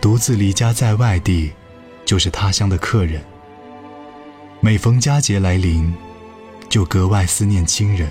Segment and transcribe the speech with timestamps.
[0.00, 1.50] 独自离家在外地，
[2.04, 3.22] 就是他乡的客人。
[4.60, 5.92] 每逢佳节来临。
[6.68, 8.08] 就格外思念亲人，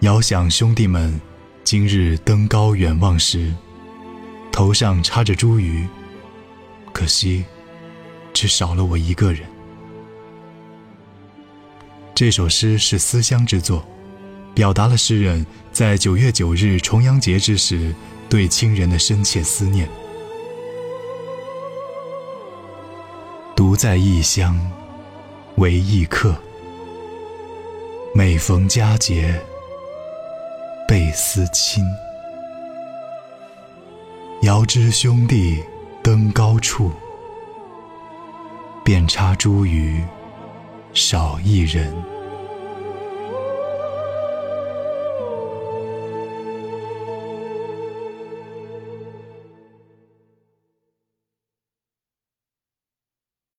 [0.00, 1.18] 遥想兄弟们
[1.64, 3.50] 今日登高远望时，
[4.52, 5.86] 头上插着茱萸，
[6.92, 7.42] 可惜
[8.34, 9.48] 只少了我一个人。
[12.14, 13.82] 这首诗是思乡之作，
[14.52, 17.94] 表达了诗人在九月九日重阳节之时
[18.28, 19.88] 对亲人的深切思念。
[23.72, 24.54] 独在异乡
[25.56, 26.36] 为异客。
[28.14, 29.42] 每逢佳节
[30.86, 31.82] 倍思亲，
[34.42, 35.64] 遥知兄弟
[36.02, 36.92] 登高处，
[38.84, 40.04] 遍插茱萸
[40.92, 41.90] 少一人。